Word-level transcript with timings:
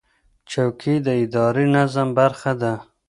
چوکۍ 0.51 0.95
د 1.05 1.07
اداري 1.23 1.65
نظم 1.75 2.07
برخه 2.19 2.51
ده. 2.61 2.73